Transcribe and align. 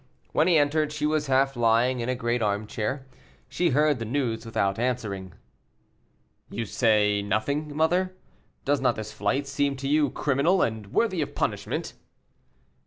When 0.31 0.47
he 0.47 0.57
entered, 0.57 0.91
she 0.91 1.05
was 1.05 1.27
half 1.27 1.55
lying 1.55 1.99
in 1.99 2.09
a 2.09 2.15
great 2.15 2.41
armchair: 2.41 3.05
She 3.47 3.69
heard 3.69 3.99
the 3.99 4.03
news 4.03 4.47
without 4.47 4.79
answering. 4.79 5.33
"You 6.49 6.65
say 6.65 7.21
nothing, 7.21 7.77
mother. 7.77 8.15
Does 8.65 8.81
not 8.81 8.95
this 8.95 9.11
flight 9.11 9.45
seem 9.45 9.75
to 9.75 9.87
you 9.87 10.09
criminal, 10.09 10.63
and 10.63 10.87
worthy 10.87 11.21
of 11.21 11.35
punishment?" 11.35 11.93